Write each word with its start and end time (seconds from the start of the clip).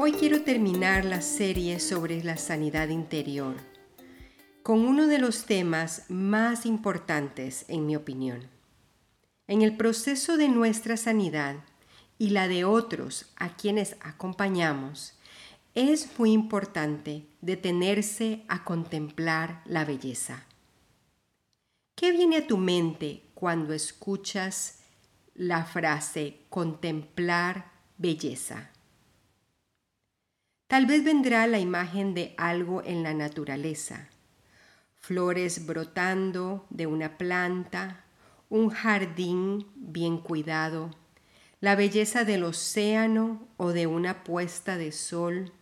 Hoy 0.00 0.12
quiero 0.12 0.42
terminar 0.42 1.04
la 1.04 1.20
serie 1.20 1.80
sobre 1.80 2.22
la 2.22 2.36
sanidad 2.36 2.86
interior 2.86 3.56
con 4.62 4.86
uno 4.86 5.08
de 5.08 5.18
los 5.18 5.44
temas 5.44 6.04
más 6.08 6.66
importantes 6.66 7.64
en 7.66 7.84
mi 7.84 7.96
opinión. 7.96 8.48
En 9.48 9.62
el 9.62 9.76
proceso 9.76 10.36
de 10.36 10.48
nuestra 10.48 10.96
sanidad 10.96 11.56
y 12.16 12.30
la 12.30 12.46
de 12.46 12.64
otros 12.64 13.32
a 13.38 13.56
quienes 13.56 13.96
acompañamos, 14.00 15.14
es 15.74 16.16
muy 16.16 16.30
importante 16.30 17.26
detenerse 17.40 18.44
a 18.46 18.62
contemplar 18.62 19.62
la 19.66 19.84
belleza. 19.84 20.46
¿Qué 21.96 22.12
viene 22.12 22.36
a 22.36 22.46
tu 22.46 22.56
mente 22.56 23.24
cuando 23.34 23.74
escuchas 23.74 24.78
la 25.34 25.64
frase 25.64 26.42
contemplar 26.50 27.72
belleza? 27.96 28.70
Tal 30.68 30.84
vez 30.84 31.02
vendrá 31.02 31.46
la 31.46 31.58
imagen 31.58 32.12
de 32.12 32.34
algo 32.36 32.82
en 32.84 33.02
la 33.02 33.14
naturaleza, 33.14 34.10
flores 34.96 35.64
brotando 35.64 36.66
de 36.68 36.86
una 36.86 37.16
planta, 37.16 38.04
un 38.50 38.68
jardín 38.68 39.66
bien 39.76 40.18
cuidado, 40.18 40.90
la 41.62 41.74
belleza 41.74 42.24
del 42.24 42.44
océano 42.44 43.48
o 43.56 43.72
de 43.72 43.86
una 43.86 44.24
puesta 44.24 44.76
de 44.76 44.92
sol, 44.92 45.54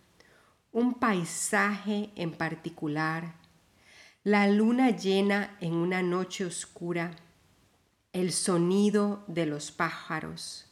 un 0.72 0.95
paisaje 0.95 2.11
en 2.17 2.33
particular, 2.33 3.36
la 4.25 4.48
luna 4.48 4.91
llena 4.91 5.56
en 5.61 5.75
una 5.75 6.02
noche 6.02 6.45
oscura, 6.45 7.12
el 8.12 8.33
sonido 8.33 9.23
de 9.28 9.47
los 9.47 9.70
pájaros, 9.70 10.67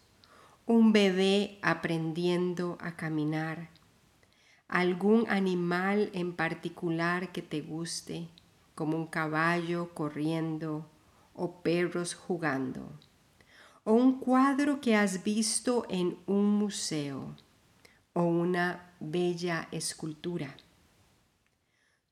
un 0.66 0.92
bebé 0.92 1.60
aprendiendo 1.62 2.78
a 2.80 2.96
caminar, 2.96 3.68
algún 4.74 5.24
animal 5.28 6.10
en 6.14 6.34
particular 6.34 7.30
que 7.30 7.42
te 7.42 7.60
guste, 7.60 8.26
como 8.74 8.96
un 8.96 9.06
caballo 9.06 9.94
corriendo 9.94 10.84
o 11.32 11.62
perros 11.62 12.14
jugando, 12.14 12.80
o 13.84 13.92
un 13.92 14.18
cuadro 14.18 14.80
que 14.80 14.96
has 14.96 15.22
visto 15.22 15.86
en 15.88 16.18
un 16.26 16.58
museo 16.58 17.36
o 18.14 18.24
una 18.24 18.90
bella 18.98 19.68
escultura. 19.70 20.56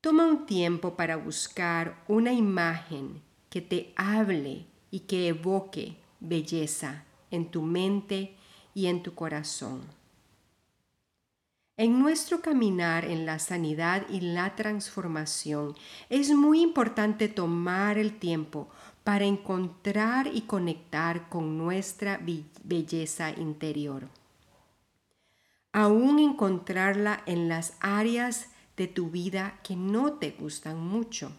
Toma 0.00 0.24
un 0.24 0.46
tiempo 0.46 0.94
para 0.94 1.16
buscar 1.16 2.05
una 2.06 2.33
imagen 2.33 3.22
que 3.50 3.60
te 3.60 3.92
hable 3.96 4.66
y 4.92 5.00
que 5.00 5.27
evoque 5.27 5.96
belleza 6.20 7.02
en 7.33 7.50
tu 7.50 7.62
mente 7.62 8.36
y 8.72 8.86
en 8.86 9.02
tu 9.02 9.16
corazón. 9.16 9.80
En 11.78 11.98
nuestro 11.98 12.42
caminar 12.42 13.06
en 13.06 13.24
la 13.24 13.38
sanidad 13.38 14.06
y 14.10 14.20
la 14.20 14.54
transformación 14.56 15.74
es 16.10 16.30
muy 16.30 16.60
importante 16.60 17.28
tomar 17.28 17.96
el 17.96 18.18
tiempo 18.18 18.68
para 19.05 19.24
encontrar 19.24 20.27
y 20.27 20.42
conectar 20.42 21.30
con 21.30 21.56
nuestra 21.56 22.20
belleza 22.62 23.30
interior. 23.30 24.08
Aún 25.72 26.18
encontrarla 26.18 27.22
en 27.24 27.48
las 27.48 27.72
áreas 27.80 28.50
de 28.77 28.86
tu 28.86 29.08
vida 29.08 29.58
que 29.64 29.74
no 29.74 30.12
te 30.14 30.32
gustan 30.32 30.78
mucho. 30.78 31.32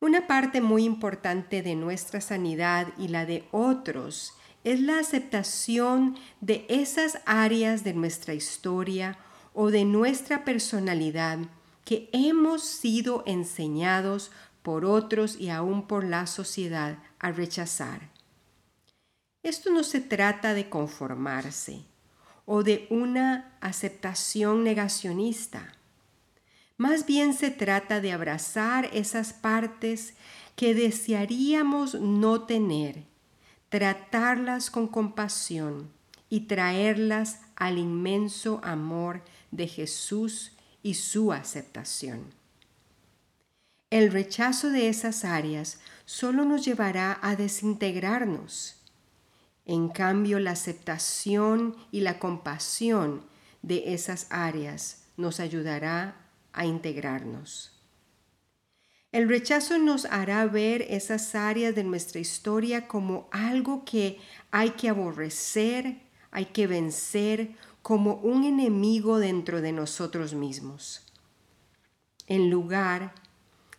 Una 0.00 0.26
parte 0.26 0.60
muy 0.60 0.84
importante 0.84 1.62
de 1.62 1.74
nuestra 1.74 2.20
sanidad 2.20 2.88
y 2.98 3.08
la 3.08 3.24
de 3.24 3.48
otros 3.52 4.34
es 4.66 4.80
la 4.80 4.98
aceptación 4.98 6.16
de 6.40 6.66
esas 6.68 7.20
áreas 7.24 7.84
de 7.84 7.94
nuestra 7.94 8.34
historia 8.34 9.16
o 9.54 9.70
de 9.70 9.84
nuestra 9.84 10.44
personalidad 10.44 11.38
que 11.84 12.10
hemos 12.12 12.64
sido 12.64 13.22
enseñados 13.26 14.32
por 14.64 14.84
otros 14.84 15.38
y 15.38 15.50
aún 15.50 15.86
por 15.86 16.02
la 16.02 16.26
sociedad 16.26 16.98
a 17.20 17.30
rechazar. 17.30 18.10
Esto 19.44 19.70
no 19.70 19.84
se 19.84 20.00
trata 20.00 20.52
de 20.52 20.68
conformarse 20.68 21.84
o 22.44 22.64
de 22.64 22.88
una 22.90 23.56
aceptación 23.60 24.64
negacionista. 24.64 25.74
Más 26.76 27.06
bien 27.06 27.34
se 27.34 27.52
trata 27.52 28.00
de 28.00 28.10
abrazar 28.10 28.90
esas 28.92 29.32
partes 29.32 30.14
que 30.56 30.74
desearíamos 30.74 31.94
no 31.94 32.42
tener 32.42 33.04
tratarlas 33.76 34.70
con 34.70 34.88
compasión 34.88 35.90
y 36.30 36.46
traerlas 36.46 37.40
al 37.56 37.76
inmenso 37.76 38.58
amor 38.64 39.20
de 39.50 39.68
Jesús 39.68 40.52
y 40.82 40.94
su 40.94 41.30
aceptación. 41.30 42.24
El 43.90 44.10
rechazo 44.12 44.70
de 44.70 44.88
esas 44.88 45.26
áreas 45.26 45.78
solo 46.06 46.46
nos 46.46 46.64
llevará 46.64 47.18
a 47.20 47.36
desintegrarnos. 47.36 48.76
En 49.66 49.90
cambio, 49.90 50.40
la 50.40 50.52
aceptación 50.52 51.76
y 51.92 52.00
la 52.00 52.18
compasión 52.18 53.26
de 53.60 53.92
esas 53.92 54.26
áreas 54.30 55.02
nos 55.18 55.38
ayudará 55.38 56.16
a 56.54 56.64
integrarnos. 56.64 57.75
El 59.16 59.30
rechazo 59.30 59.78
nos 59.78 60.04
hará 60.04 60.44
ver 60.44 60.82
esas 60.90 61.34
áreas 61.34 61.74
de 61.74 61.82
nuestra 61.84 62.20
historia 62.20 62.86
como 62.86 63.30
algo 63.30 63.82
que 63.86 64.20
hay 64.50 64.72
que 64.72 64.90
aborrecer, 64.90 66.02
hay 66.30 66.44
que 66.44 66.66
vencer, 66.66 67.56
como 67.80 68.16
un 68.16 68.44
enemigo 68.44 69.18
dentro 69.18 69.62
de 69.62 69.72
nosotros 69.72 70.34
mismos. 70.34 71.00
En 72.26 72.50
lugar 72.50 73.14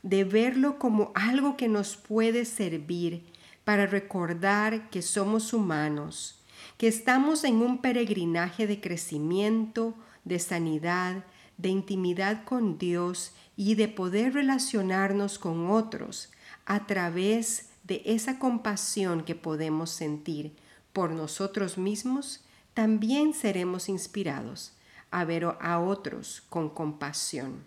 de 0.01 0.23
verlo 0.23 0.79
como 0.79 1.11
algo 1.13 1.55
que 1.55 1.67
nos 1.67 1.97
puede 1.97 2.43
servir 2.43 3.23
para 3.63 3.85
recordar 3.85 4.89
que 4.89 5.03
somos 5.03 5.53
humanos, 5.53 6.43
que 6.79 6.87
estamos 6.87 7.43
en 7.43 7.57
un 7.57 7.77
peregrinaje 7.83 8.65
de 8.65 8.81
crecimiento, 8.81 9.93
de 10.25 10.39
sanidad, 10.39 11.25
de 11.57 11.69
intimidad 11.69 12.43
con 12.45 12.77
Dios 12.77 13.33
y 13.55 13.75
de 13.75 13.87
poder 13.87 14.33
relacionarnos 14.33 15.39
con 15.39 15.69
otros 15.69 16.31
a 16.65 16.85
través 16.85 17.69
de 17.83 18.01
esa 18.05 18.39
compasión 18.39 19.23
que 19.23 19.35
podemos 19.35 19.89
sentir 19.89 20.55
por 20.93 21.11
nosotros 21.11 21.77
mismos, 21.77 22.43
también 22.73 23.33
seremos 23.33 23.89
inspirados 23.89 24.73
a 25.09 25.25
ver 25.25 25.45
a 25.45 25.79
otros 25.79 26.43
con 26.49 26.69
compasión. 26.69 27.65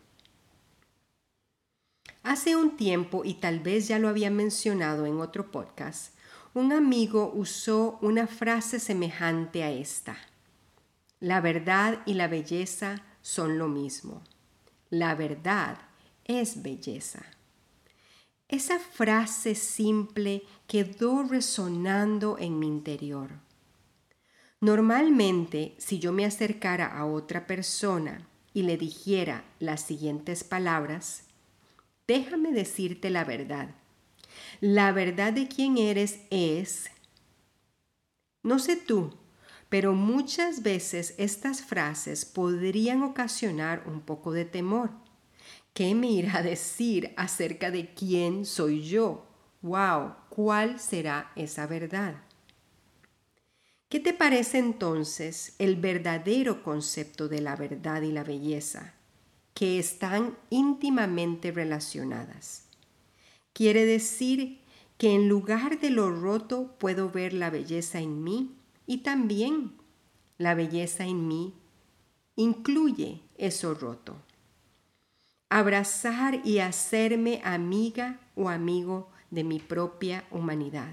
Hace 2.22 2.54
un 2.54 2.76
tiempo, 2.76 3.22
y 3.24 3.34
tal 3.34 3.60
vez 3.60 3.88
ya 3.88 3.98
lo 3.98 4.08
había 4.08 4.30
mencionado 4.30 5.06
en 5.06 5.20
otro 5.20 5.50
podcast, 5.50 6.14
un 6.52 6.72
amigo 6.72 7.32
usó 7.34 7.98
una 8.02 8.26
frase 8.26 8.78
semejante 8.78 9.62
a 9.62 9.70
esta. 9.70 10.16
La 11.18 11.40
verdad 11.40 12.00
y 12.06 12.14
la 12.14 12.28
belleza 12.28 13.02
son 13.22 13.58
lo 13.58 13.68
mismo. 13.68 14.22
La 14.90 15.14
verdad 15.14 15.78
es 16.24 16.62
belleza. 16.62 17.24
Esa 18.48 18.78
frase 18.78 19.54
simple 19.54 20.42
quedó 20.66 21.22
resonando 21.22 22.36
en 22.38 22.58
mi 22.58 22.66
interior. 22.66 23.30
Normalmente, 24.60 25.74
si 25.78 25.98
yo 26.00 26.12
me 26.12 26.24
acercara 26.24 26.86
a 26.86 27.06
otra 27.06 27.46
persona 27.46 28.26
y 28.52 28.62
le 28.64 28.76
dijera 28.76 29.44
las 29.58 29.82
siguientes 29.82 30.44
palabras, 30.44 31.22
déjame 32.06 32.52
decirte 32.52 33.08
la 33.08 33.24
verdad. 33.24 33.70
La 34.60 34.92
verdad 34.92 35.32
de 35.32 35.48
quién 35.48 35.78
eres 35.78 36.20
es, 36.30 36.90
no 38.42 38.58
sé 38.58 38.76
tú, 38.76 39.14
pero 39.70 39.94
muchas 39.94 40.62
veces 40.62 41.14
estas 41.16 41.62
frases 41.62 42.26
podrían 42.26 43.02
ocasionar 43.02 43.84
un 43.86 44.02
poco 44.02 44.32
de 44.32 44.44
temor. 44.44 44.90
¿Qué 45.72 45.94
me 45.94 46.08
irá 46.08 46.36
a 46.36 46.42
decir 46.42 47.14
acerca 47.16 47.70
de 47.70 47.94
quién 47.94 48.44
soy 48.44 48.82
yo? 48.82 49.26
¡Wow! 49.62 50.16
¿Cuál 50.28 50.78
será 50.78 51.32
esa 51.36 51.66
verdad? 51.66 52.16
¿Qué 53.88 53.98
te 53.98 54.12
parece 54.12 54.58
entonces 54.58 55.54
el 55.58 55.76
verdadero 55.76 56.62
concepto 56.62 57.28
de 57.28 57.40
la 57.40 57.56
verdad 57.56 58.02
y 58.02 58.12
la 58.12 58.24
belleza? 58.24 58.94
que 59.60 59.78
están 59.78 60.38
íntimamente 60.48 61.52
relacionadas. 61.52 62.64
Quiere 63.52 63.84
decir 63.84 64.60
que 64.96 65.14
en 65.14 65.28
lugar 65.28 65.80
de 65.80 65.90
lo 65.90 66.10
roto 66.10 66.76
puedo 66.78 67.10
ver 67.10 67.34
la 67.34 67.50
belleza 67.50 68.00
en 68.00 68.22
mí 68.24 68.56
y 68.90 68.98
también 68.98 69.70
la 70.36 70.56
belleza 70.56 71.04
en 71.04 71.28
mí 71.28 71.54
incluye 72.34 73.20
eso 73.38 73.72
roto. 73.72 74.16
Abrazar 75.48 76.44
y 76.44 76.58
hacerme 76.58 77.40
amiga 77.44 78.18
o 78.34 78.48
amigo 78.48 79.08
de 79.30 79.44
mi 79.44 79.60
propia 79.60 80.24
humanidad 80.32 80.90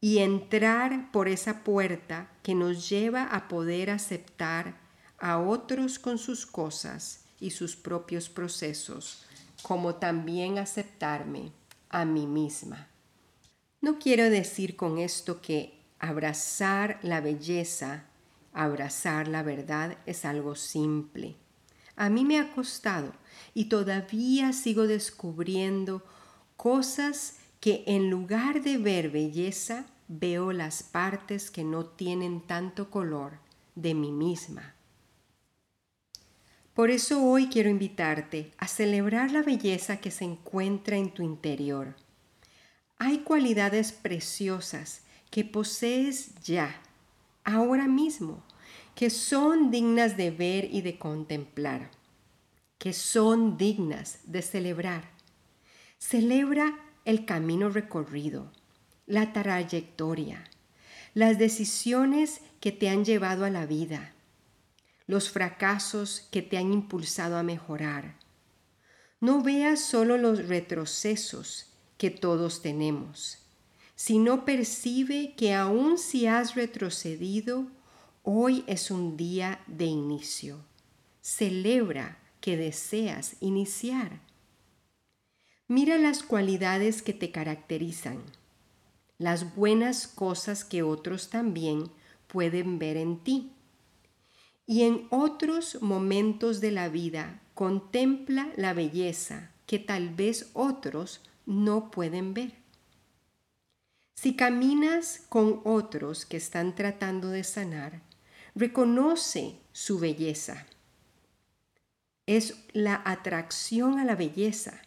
y 0.00 0.20
entrar 0.20 1.12
por 1.12 1.28
esa 1.28 1.64
puerta 1.64 2.30
que 2.42 2.54
nos 2.54 2.88
lleva 2.88 3.24
a 3.24 3.46
poder 3.46 3.90
aceptar 3.90 4.80
a 5.18 5.38
otros 5.38 5.98
con 5.98 6.16
sus 6.16 6.46
cosas 6.46 7.26
y 7.40 7.50
sus 7.50 7.76
propios 7.76 8.30
procesos, 8.30 9.26
como 9.60 9.96
también 9.96 10.56
aceptarme 10.56 11.52
a 11.90 12.06
mí 12.06 12.26
misma. 12.26 12.88
No 13.82 13.98
quiero 13.98 14.30
decir 14.30 14.76
con 14.76 14.96
esto 14.96 15.42
que 15.42 15.75
abrazar 15.98 16.98
la 17.02 17.20
belleza, 17.20 18.04
abrazar 18.52 19.28
la 19.28 19.42
verdad 19.42 19.98
es 20.06 20.24
algo 20.24 20.54
simple. 20.54 21.36
A 21.96 22.10
mí 22.10 22.24
me 22.24 22.38
ha 22.38 22.52
costado 22.52 23.12
y 23.54 23.66
todavía 23.66 24.52
sigo 24.52 24.86
descubriendo 24.86 26.04
cosas 26.56 27.38
que 27.60 27.84
en 27.86 28.10
lugar 28.10 28.62
de 28.62 28.78
ver 28.78 29.10
belleza, 29.10 29.86
veo 30.08 30.52
las 30.52 30.82
partes 30.82 31.50
que 31.50 31.64
no 31.64 31.84
tienen 31.84 32.40
tanto 32.40 32.90
color 32.90 33.38
de 33.74 33.94
mí 33.94 34.12
misma. 34.12 34.74
Por 36.74 36.90
eso 36.90 37.24
hoy 37.24 37.48
quiero 37.48 37.70
invitarte 37.70 38.52
a 38.58 38.68
celebrar 38.68 39.32
la 39.32 39.42
belleza 39.42 39.96
que 39.96 40.10
se 40.10 40.24
encuentra 40.24 40.96
en 40.96 41.10
tu 41.10 41.22
interior. 41.22 41.96
Hay 42.98 43.20
cualidades 43.20 43.92
preciosas 43.92 45.02
que 45.36 45.44
posees 45.44 46.34
ya, 46.36 46.80
ahora 47.44 47.86
mismo, 47.86 48.42
que 48.94 49.10
son 49.10 49.70
dignas 49.70 50.16
de 50.16 50.30
ver 50.30 50.64
y 50.72 50.80
de 50.80 50.98
contemplar, 50.98 51.90
que 52.78 52.94
son 52.94 53.58
dignas 53.58 54.20
de 54.24 54.40
celebrar. 54.40 55.10
Celebra 55.98 56.78
el 57.04 57.26
camino 57.26 57.68
recorrido, 57.68 58.50
la 59.04 59.34
trayectoria, 59.34 60.42
las 61.12 61.38
decisiones 61.38 62.40
que 62.58 62.72
te 62.72 62.88
han 62.88 63.04
llevado 63.04 63.44
a 63.44 63.50
la 63.50 63.66
vida, 63.66 64.14
los 65.06 65.28
fracasos 65.28 66.26
que 66.30 66.40
te 66.40 66.56
han 66.56 66.72
impulsado 66.72 67.36
a 67.36 67.42
mejorar. 67.42 68.16
No 69.20 69.42
veas 69.42 69.80
solo 69.80 70.16
los 70.16 70.48
retrocesos 70.48 71.74
que 71.98 72.08
todos 72.08 72.62
tenemos, 72.62 73.45
sino 73.96 74.44
percibe 74.44 75.34
que 75.36 75.52
aun 75.52 75.98
si 75.98 76.28
has 76.28 76.54
retrocedido, 76.54 77.66
hoy 78.22 78.62
es 78.68 78.92
un 78.92 79.16
día 79.16 79.60
de 79.66 79.86
inicio. 79.86 80.64
Celebra 81.20 82.18
que 82.40 82.56
deseas 82.56 83.34
iniciar. 83.40 84.20
Mira 85.66 85.98
las 85.98 86.22
cualidades 86.22 87.02
que 87.02 87.12
te 87.12 87.32
caracterizan 87.32 88.22
las 89.18 89.54
buenas 89.54 90.06
cosas 90.06 90.64
que 90.64 90.82
otros 90.82 91.30
también 91.30 91.90
pueden 92.26 92.78
ver 92.78 92.96
en 92.96 93.18
ti. 93.18 93.52
Y 94.66 94.82
en 94.82 95.06
otros 95.10 95.80
momentos 95.80 96.60
de 96.60 96.70
la 96.70 96.88
vida 96.88 97.40
contempla 97.54 98.50
la 98.56 98.74
belleza 98.74 99.52
que 99.66 99.78
tal 99.78 100.10
vez 100.10 100.50
otros 100.52 101.22
no 101.46 101.90
pueden 101.90 102.34
ver. 102.34 102.65
Si 104.16 104.34
caminas 104.34 105.22
con 105.28 105.60
otros 105.64 106.24
que 106.24 106.38
están 106.38 106.74
tratando 106.74 107.28
de 107.28 107.44
sanar, 107.44 108.00
reconoce 108.54 109.60
su 109.72 109.98
belleza. 109.98 110.66
Es 112.26 112.54
la 112.72 113.02
atracción 113.04 113.98
a 113.98 114.04
la 114.04 114.16
belleza 114.16 114.80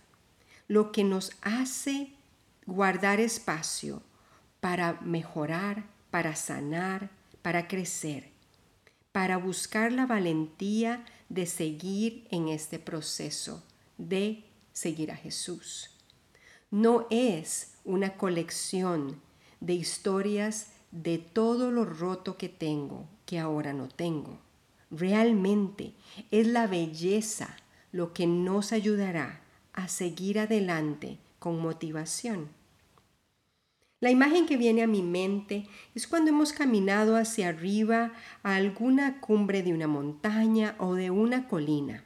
lo 0.67 0.91
que 0.91 1.03
nos 1.03 1.31
hace 1.41 2.13
guardar 2.65 3.19
espacio 3.19 4.01
para 4.59 4.93
mejorar, 5.01 5.85
para 6.11 6.35
sanar, 6.35 7.09
para 7.41 7.67
crecer, 7.67 8.31
para 9.11 9.37
buscar 9.37 9.91
la 9.91 10.05
valentía 10.05 11.05
de 11.29 11.45
seguir 11.45 12.27
en 12.29 12.49
este 12.49 12.77
proceso, 12.77 13.63
de 13.97 14.43
seguir 14.73 15.11
a 15.11 15.15
Jesús. 15.15 15.99
No 16.71 17.07
es 17.10 17.74
una 17.83 18.16
colección 18.16 19.19
de 19.60 19.74
historias 19.74 20.71
de 20.92 21.18
todo 21.18 21.71
lo 21.71 21.83
roto 21.83 22.38
que 22.38 22.48
tengo, 22.48 23.06
que 23.25 23.39
ahora 23.39 23.74
no 23.74 23.88
tengo. 23.88 24.38
Realmente 24.92 25.94
es 26.30 26.45
la 26.48 26.68
belleza 26.68 27.57
lo 27.92 28.13
que 28.13 28.27
nos 28.27 28.71
ayudará 28.71 29.42
a 29.74 29.88
seguir 29.88 30.39
adelante 30.39 31.18
con 31.39 31.60
motivación. 31.60 32.50
La 34.00 34.12
imagen 34.12 34.45
que 34.45 34.56
viene 34.56 34.83
a 34.83 34.88
mi 34.88 35.01
mente 35.01 35.68
es 35.95 36.07
cuando 36.07 36.30
hemos 36.30 36.54
caminado 36.54 37.18
hacia 37.18 37.50
arriba 37.50 38.13
a 38.44 38.56
alguna 38.56 39.19
cumbre 39.19 39.63
de 39.63 39.74
una 39.74 39.88
montaña 39.88 40.75
o 40.77 40.94
de 40.94 41.10
una 41.10 41.48
colina. 41.48 42.04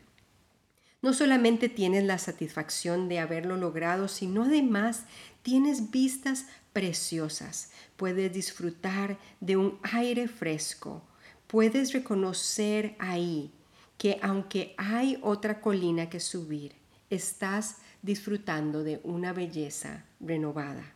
No 1.04 1.14
solamente 1.14 1.68
tienes 1.68 2.06
la 2.06 2.18
satisfacción 2.18 3.10
de 3.10 3.20
haberlo 3.20 3.58
logrado, 3.58 4.08
sino 4.08 4.44
además 4.46 5.04
tienes 5.42 5.92
vistas 5.92 6.46
preciosas. 6.72 7.72
Puedes 7.98 8.32
disfrutar 8.32 9.20
de 9.42 9.58
un 9.58 9.80
aire 9.84 10.30
fresco. 10.30 11.04
Puedes 11.48 11.92
reconocer 11.92 12.96
ahí 13.00 13.52
que 13.98 14.18
aunque 14.22 14.76
hay 14.78 15.20
otra 15.22 15.60
colina 15.60 16.10
que 16.10 16.22
subir, 16.22 16.72
estás 17.10 17.80
disfrutando 18.02 18.86
de 18.86 19.02
una 19.04 19.34
belleza 19.34 20.06
renovada. 20.22 20.94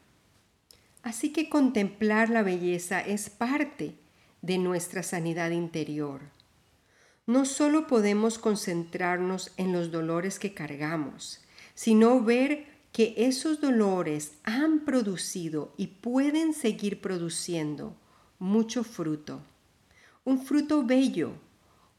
Así 1.04 1.34
que 1.34 1.50
contemplar 1.50 2.30
la 2.30 2.44
belleza 2.44 3.02
es 3.02 3.30
parte 3.30 3.96
de 4.42 4.58
nuestra 4.58 5.04
sanidad 5.04 5.52
interior. 5.52 6.37
No 7.28 7.46
solo 7.46 7.86
podemos 7.86 8.40
concentrarnos 8.40 9.52
en 9.58 9.72
los 9.72 9.92
dolores 9.92 10.40
que 10.40 10.56
cargamos, 10.56 11.42
sino 11.76 12.24
ver 12.24 12.66
que 12.92 13.14
esos 13.18 13.62
dolores 13.62 14.32
han 14.44 14.86
producido 14.86 15.72
y 15.78 15.88
pueden 15.88 16.54
seguir 16.54 17.00
produciendo 17.00 17.96
mucho 18.40 18.84
fruto. 18.84 19.42
Un 20.26 20.44
fruto 20.44 20.84
bello, 20.84 21.34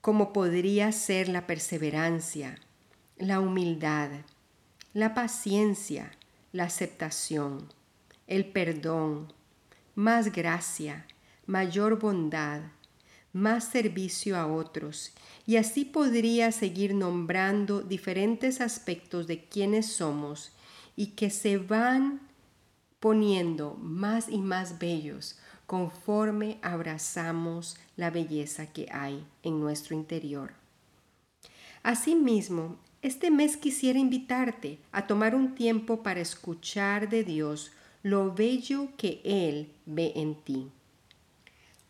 como 0.00 0.32
podría 0.32 0.90
ser 0.90 1.28
la 1.28 1.46
perseverancia, 1.46 2.58
la 3.16 3.38
humildad, 3.38 4.10
la 4.92 5.14
paciencia, 5.14 6.10
la 6.50 6.64
aceptación 6.64 7.68
el 8.28 8.44
perdón, 8.44 9.32
más 9.94 10.30
gracia, 10.32 11.06
mayor 11.46 11.98
bondad, 11.98 12.60
más 13.32 13.64
servicio 13.64 14.36
a 14.36 14.46
otros, 14.46 15.12
y 15.46 15.56
así 15.56 15.84
podría 15.84 16.52
seguir 16.52 16.94
nombrando 16.94 17.82
diferentes 17.82 18.60
aspectos 18.60 19.26
de 19.26 19.44
quienes 19.44 19.86
somos 19.86 20.52
y 20.96 21.08
que 21.08 21.30
se 21.30 21.58
van 21.58 22.20
poniendo 23.00 23.74
más 23.74 24.28
y 24.28 24.38
más 24.38 24.78
bellos 24.78 25.38
conforme 25.66 26.58
abrazamos 26.62 27.76
la 27.96 28.10
belleza 28.10 28.72
que 28.72 28.88
hay 28.90 29.24
en 29.42 29.60
nuestro 29.60 29.94
interior. 29.94 30.52
Asimismo, 31.82 32.76
este 33.02 33.30
mes 33.30 33.56
quisiera 33.56 33.98
invitarte 33.98 34.78
a 34.90 35.06
tomar 35.06 35.34
un 35.34 35.54
tiempo 35.54 36.02
para 36.02 36.20
escuchar 36.20 37.08
de 37.08 37.22
Dios 37.22 37.70
lo 38.02 38.34
bello 38.34 38.88
que 38.96 39.20
Él 39.24 39.70
ve 39.86 40.12
en 40.16 40.34
ti. 40.36 40.70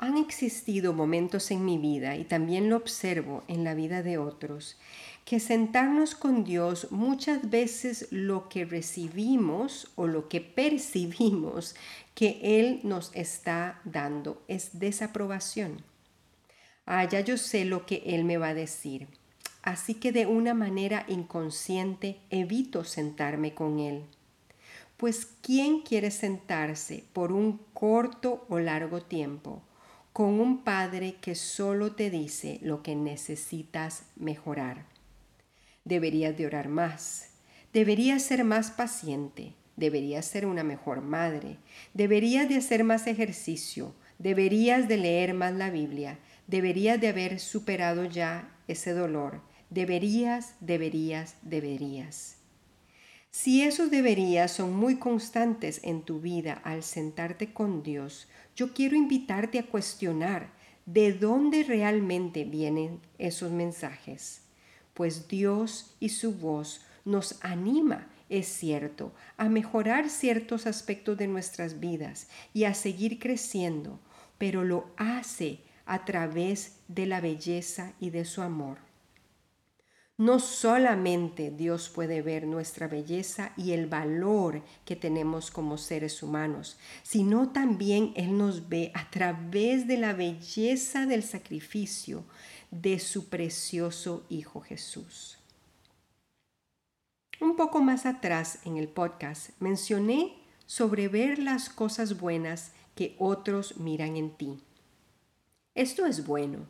Han 0.00 0.16
existido 0.16 0.92
momentos 0.92 1.50
en 1.50 1.64
mi 1.64 1.76
vida, 1.76 2.14
y 2.14 2.22
también 2.22 2.70
lo 2.70 2.76
observo 2.76 3.42
en 3.48 3.64
la 3.64 3.74
vida 3.74 4.04
de 4.04 4.16
otros, 4.16 4.76
que 5.24 5.40
sentarnos 5.40 6.14
con 6.14 6.44
Dios 6.44 6.92
muchas 6.92 7.50
veces 7.50 8.06
lo 8.12 8.48
que 8.48 8.64
recibimos 8.64 9.90
o 9.96 10.06
lo 10.06 10.28
que 10.28 10.40
percibimos 10.40 11.74
que 12.14 12.38
Él 12.42 12.78
nos 12.84 13.10
está 13.12 13.80
dando 13.84 14.40
es 14.46 14.78
desaprobación. 14.78 15.82
Ah, 16.86 17.04
ya 17.04 17.20
yo 17.20 17.36
sé 17.36 17.64
lo 17.64 17.84
que 17.84 18.02
Él 18.06 18.24
me 18.24 18.38
va 18.38 18.48
a 18.50 18.54
decir. 18.54 19.08
Así 19.62 19.94
que 19.94 20.12
de 20.12 20.26
una 20.26 20.54
manera 20.54 21.04
inconsciente 21.08 22.20
evito 22.30 22.84
sentarme 22.84 23.52
con 23.52 23.80
Él. 23.80 24.04
Pues 24.96 25.26
¿quién 25.42 25.80
quiere 25.80 26.12
sentarse 26.12 27.04
por 27.12 27.32
un 27.32 27.60
corto 27.74 28.46
o 28.48 28.60
largo 28.60 29.02
tiempo 29.02 29.62
con 30.12 30.40
un 30.40 30.64
padre 30.64 31.16
que 31.20 31.34
solo 31.34 31.92
te 31.92 32.10
dice 32.10 32.58
lo 32.62 32.82
que 32.82 32.96
necesitas 32.96 34.04
mejorar? 34.16 34.86
Deberías 35.84 36.36
de 36.36 36.46
orar 36.46 36.68
más. 36.68 37.30
Deberías 37.72 38.22
ser 38.22 38.44
más 38.44 38.70
paciente. 38.70 39.54
Deberías 39.76 40.26
ser 40.26 40.46
una 40.46 40.64
mejor 40.64 41.02
madre. 41.02 41.58
Deberías 41.94 42.48
de 42.48 42.56
hacer 42.56 42.82
más 42.84 43.06
ejercicio. 43.06 43.94
Deberías 44.18 44.88
de 44.88 44.96
leer 44.96 45.34
más 45.34 45.54
la 45.54 45.70
Biblia. 45.70 46.18
Deberías 46.46 47.00
de 47.00 47.08
haber 47.08 47.38
superado 47.38 48.04
ya 48.04 48.50
ese 48.66 48.92
dolor. 48.92 49.40
Deberías, 49.70 50.54
deberías, 50.60 51.36
deberías. 51.42 52.37
Si 53.40 53.62
esos 53.62 53.92
deberías 53.92 54.50
son 54.50 54.74
muy 54.74 54.96
constantes 54.96 55.78
en 55.84 56.02
tu 56.02 56.20
vida 56.20 56.60
al 56.64 56.82
sentarte 56.82 57.52
con 57.52 57.84
Dios, 57.84 58.26
yo 58.56 58.74
quiero 58.74 58.96
invitarte 58.96 59.60
a 59.60 59.66
cuestionar 59.66 60.50
de 60.86 61.12
dónde 61.12 61.62
realmente 61.62 62.42
vienen 62.42 63.00
esos 63.16 63.52
mensajes. 63.52 64.40
Pues 64.92 65.28
Dios 65.28 65.94
y 66.00 66.08
su 66.08 66.32
voz 66.32 66.84
nos 67.04 67.38
anima, 67.44 68.08
es 68.28 68.48
cierto, 68.48 69.14
a 69.36 69.48
mejorar 69.48 70.10
ciertos 70.10 70.66
aspectos 70.66 71.16
de 71.16 71.28
nuestras 71.28 71.78
vidas 71.78 72.26
y 72.52 72.64
a 72.64 72.74
seguir 72.74 73.20
creciendo, 73.20 74.00
pero 74.36 74.64
lo 74.64 74.90
hace 74.96 75.60
a 75.86 76.04
través 76.04 76.80
de 76.88 77.06
la 77.06 77.20
belleza 77.20 77.92
y 78.00 78.10
de 78.10 78.24
su 78.24 78.42
amor. 78.42 78.87
No 80.18 80.40
solamente 80.40 81.52
Dios 81.52 81.88
puede 81.88 82.22
ver 82.22 82.44
nuestra 82.44 82.88
belleza 82.88 83.52
y 83.56 83.70
el 83.70 83.86
valor 83.86 84.64
que 84.84 84.96
tenemos 84.96 85.52
como 85.52 85.78
seres 85.78 86.24
humanos, 86.24 86.76
sino 87.04 87.50
también 87.50 88.12
Él 88.16 88.36
nos 88.36 88.68
ve 88.68 88.90
a 88.94 89.08
través 89.10 89.86
de 89.86 89.96
la 89.96 90.14
belleza 90.14 91.06
del 91.06 91.22
sacrificio 91.22 92.24
de 92.72 92.98
su 92.98 93.28
precioso 93.28 94.26
Hijo 94.28 94.60
Jesús. 94.60 95.38
Un 97.40 97.54
poco 97.54 97.80
más 97.80 98.04
atrás 98.04 98.58
en 98.64 98.76
el 98.76 98.88
podcast 98.88 99.50
mencioné 99.60 100.42
sobre 100.66 101.06
ver 101.06 101.38
las 101.38 101.68
cosas 101.70 102.18
buenas 102.18 102.72
que 102.96 103.14
otros 103.20 103.76
miran 103.76 104.16
en 104.16 104.36
ti. 104.36 104.58
Esto 105.76 106.06
es 106.06 106.26
bueno 106.26 106.66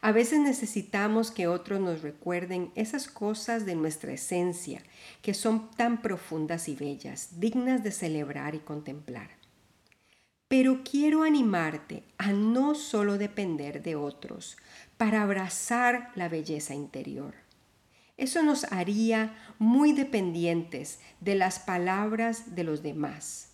a 0.00 0.12
veces 0.12 0.40
necesitamos 0.40 1.30
que 1.30 1.46
otros 1.46 1.80
nos 1.80 2.02
recuerden 2.02 2.70
esas 2.74 3.08
cosas 3.08 3.66
de 3.66 3.74
nuestra 3.74 4.12
esencia 4.12 4.82
que 5.22 5.34
son 5.34 5.70
tan 5.72 6.02
profundas 6.02 6.68
y 6.68 6.76
bellas, 6.76 7.40
dignas 7.40 7.82
de 7.82 7.92
celebrar 7.92 8.54
y 8.54 8.60
contemplar. 8.60 9.30
Pero 10.48 10.82
quiero 10.84 11.24
animarte 11.24 12.04
a 12.18 12.32
no 12.32 12.74
solo 12.74 13.18
depender 13.18 13.82
de 13.82 13.96
otros 13.96 14.56
para 14.96 15.22
abrazar 15.22 16.12
la 16.14 16.28
belleza 16.28 16.74
interior. 16.74 17.34
Eso 18.16 18.42
nos 18.42 18.64
haría 18.72 19.34
muy 19.58 19.92
dependientes 19.92 21.00
de 21.20 21.34
las 21.34 21.58
palabras 21.58 22.54
de 22.54 22.64
los 22.64 22.82
demás, 22.82 23.50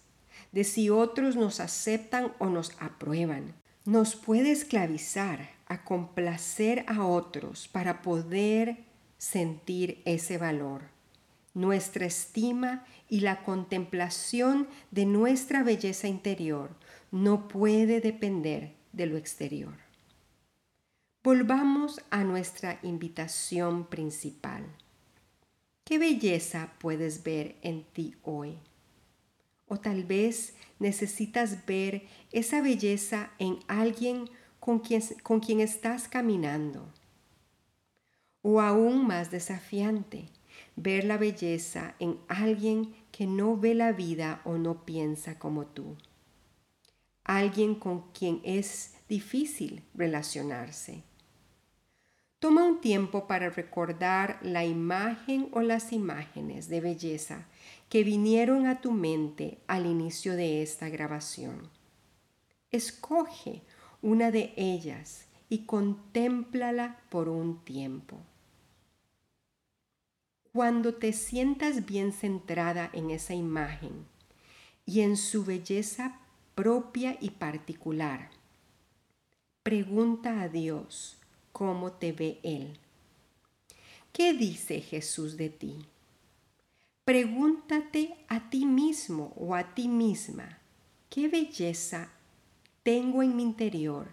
de 0.52 0.64
si 0.64 0.90
otros 0.90 1.34
nos 1.34 1.58
aceptan 1.60 2.32
o 2.38 2.46
nos 2.46 2.72
aprueban. 2.78 3.54
Nos 3.84 4.14
puede 4.14 4.52
esclavizar 4.52 5.50
a 5.72 5.84
complacer 5.84 6.84
a 6.86 7.06
otros 7.06 7.66
para 7.66 8.02
poder 8.02 8.84
sentir 9.16 10.02
ese 10.04 10.36
valor. 10.36 10.82
Nuestra 11.54 12.04
estima 12.04 12.84
y 13.08 13.20
la 13.20 13.42
contemplación 13.42 14.68
de 14.90 15.06
nuestra 15.06 15.62
belleza 15.62 16.08
interior 16.08 16.76
no 17.10 17.48
puede 17.48 18.02
depender 18.02 18.74
de 18.92 19.06
lo 19.06 19.16
exterior. 19.16 19.72
Volvamos 21.24 22.02
a 22.10 22.22
nuestra 22.22 22.78
invitación 22.82 23.86
principal. 23.86 24.66
¿Qué 25.84 25.98
belleza 25.98 26.74
puedes 26.80 27.22
ver 27.22 27.56
en 27.62 27.84
ti 27.84 28.14
hoy? 28.24 28.58
O 29.68 29.78
tal 29.78 30.04
vez 30.04 30.54
necesitas 30.78 31.64
ver 31.64 32.06
esa 32.30 32.60
belleza 32.60 33.30
en 33.38 33.60
alguien 33.68 34.28
con 34.62 34.78
quien, 34.78 35.02
con 35.24 35.40
quien 35.40 35.58
estás 35.58 36.06
caminando. 36.06 36.86
O 38.42 38.60
aún 38.60 39.04
más 39.04 39.32
desafiante, 39.32 40.28
ver 40.76 41.02
la 41.02 41.18
belleza 41.18 41.96
en 41.98 42.20
alguien 42.28 42.94
que 43.10 43.26
no 43.26 43.56
ve 43.56 43.74
la 43.74 43.90
vida 43.90 44.40
o 44.44 44.58
no 44.58 44.84
piensa 44.84 45.36
como 45.36 45.66
tú. 45.66 45.96
Alguien 47.24 47.74
con 47.74 48.12
quien 48.12 48.40
es 48.44 48.94
difícil 49.08 49.82
relacionarse. 49.94 51.02
Toma 52.38 52.64
un 52.64 52.80
tiempo 52.80 53.26
para 53.26 53.50
recordar 53.50 54.38
la 54.42 54.64
imagen 54.64 55.48
o 55.50 55.60
las 55.62 55.92
imágenes 55.92 56.68
de 56.68 56.80
belleza 56.80 57.48
que 57.88 58.04
vinieron 58.04 58.66
a 58.66 58.80
tu 58.80 58.92
mente 58.92 59.58
al 59.66 59.86
inicio 59.86 60.36
de 60.36 60.62
esta 60.62 60.88
grabación. 60.88 61.68
Escoge 62.70 63.62
una 64.02 64.32
de 64.32 64.52
ellas 64.56 65.26
y 65.48 65.60
contémplala 65.60 67.00
por 67.08 67.28
un 67.28 67.64
tiempo. 67.64 68.18
Cuando 70.52 70.94
te 70.94 71.12
sientas 71.12 71.86
bien 71.86 72.12
centrada 72.12 72.90
en 72.92 73.10
esa 73.10 73.34
imagen 73.34 74.04
y 74.84 75.00
en 75.00 75.16
su 75.16 75.44
belleza 75.44 76.18
propia 76.54 77.16
y 77.20 77.30
particular, 77.30 78.30
pregunta 79.62 80.42
a 80.42 80.48
Dios 80.48 81.16
cómo 81.52 81.92
te 81.92 82.12
ve 82.12 82.40
Él. 82.42 82.78
¿Qué 84.12 84.34
dice 84.34 84.80
Jesús 84.80 85.36
de 85.36 85.48
ti? 85.48 85.78
Pregúntate 87.04 88.14
a 88.28 88.50
ti 88.50 88.66
mismo 88.66 89.32
o 89.36 89.54
a 89.54 89.74
ti 89.74 89.88
misma, 89.88 90.58
¿qué 91.08 91.28
belleza 91.28 92.10
tengo 92.82 93.22
en 93.22 93.36
mi 93.36 93.42
interior 93.42 94.08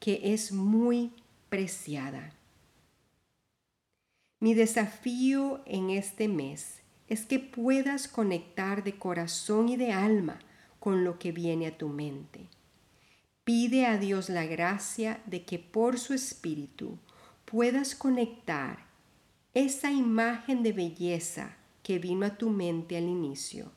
que 0.00 0.20
es 0.32 0.52
muy 0.52 1.12
preciada. 1.48 2.32
Mi 4.40 4.54
desafío 4.54 5.62
en 5.66 5.90
este 5.90 6.28
mes 6.28 6.80
es 7.08 7.24
que 7.24 7.38
puedas 7.38 8.08
conectar 8.08 8.84
de 8.84 8.98
corazón 8.98 9.68
y 9.68 9.76
de 9.76 9.92
alma 9.92 10.38
con 10.78 11.04
lo 11.04 11.18
que 11.18 11.32
viene 11.32 11.66
a 11.66 11.78
tu 11.78 11.88
mente. 11.88 12.46
Pide 13.44 13.86
a 13.86 13.96
Dios 13.96 14.28
la 14.28 14.44
gracia 14.44 15.22
de 15.26 15.44
que 15.44 15.58
por 15.58 15.98
su 15.98 16.14
espíritu 16.14 16.98
puedas 17.44 17.94
conectar 17.94 18.86
esa 19.54 19.90
imagen 19.90 20.62
de 20.62 20.72
belleza 20.72 21.56
que 21.82 21.98
vino 21.98 22.26
a 22.26 22.36
tu 22.36 22.50
mente 22.50 22.96
al 22.96 23.04
inicio 23.04 23.70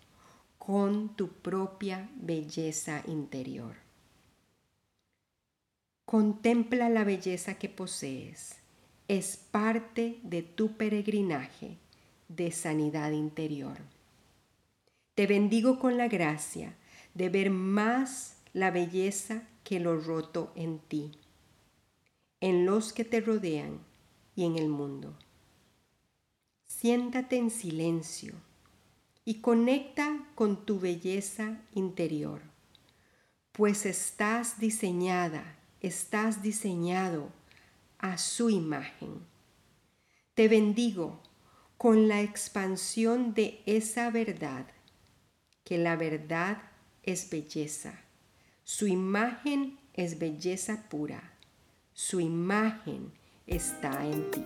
con 0.57 1.15
tu 1.15 1.29
propia 1.29 2.09
belleza 2.15 3.03
interior. 3.07 3.88
Contempla 6.09 6.89
la 6.89 7.03
belleza 7.03 7.59
que 7.59 7.69
posees. 7.69 8.55
Es 9.07 9.37
parte 9.37 10.19
de 10.23 10.41
tu 10.41 10.75
peregrinaje 10.75 11.77
de 12.27 12.51
sanidad 12.51 13.11
interior. 13.11 13.77
Te 15.13 15.27
bendigo 15.27 15.77
con 15.77 15.97
la 15.97 16.07
gracia 16.07 16.75
de 17.13 17.29
ver 17.29 17.51
más 17.51 18.37
la 18.53 18.71
belleza 18.71 19.43
que 19.63 19.79
lo 19.79 19.99
roto 19.99 20.51
en 20.55 20.79
ti, 20.79 21.11
en 22.41 22.65
los 22.65 22.91
que 22.91 23.05
te 23.05 23.21
rodean 23.21 23.77
y 24.35 24.45
en 24.45 24.57
el 24.57 24.67
mundo. 24.67 25.15
Siéntate 26.65 27.37
en 27.37 27.51
silencio 27.51 28.33
y 29.25 29.41
conecta 29.41 30.25
con 30.33 30.65
tu 30.65 30.79
belleza 30.79 31.61
interior, 31.75 32.41
pues 33.51 33.85
estás 33.85 34.59
diseñada 34.59 35.58
estás 35.81 36.41
diseñado 36.41 37.29
a 37.97 38.17
su 38.17 38.49
imagen. 38.49 39.21
Te 40.33 40.47
bendigo 40.47 41.21
con 41.77 42.07
la 42.07 42.21
expansión 42.21 43.33
de 43.33 43.61
esa 43.65 44.09
verdad, 44.11 44.67
que 45.63 45.77
la 45.77 45.95
verdad 45.95 46.61
es 47.03 47.29
belleza. 47.29 48.01
Su 48.63 48.87
imagen 48.87 49.79
es 49.93 50.19
belleza 50.19 50.87
pura. 50.89 51.33
Su 51.93 52.19
imagen 52.19 53.11
está 53.47 54.05
en 54.05 54.31
ti. 54.31 54.45